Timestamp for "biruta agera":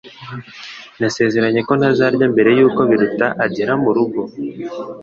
2.89-3.73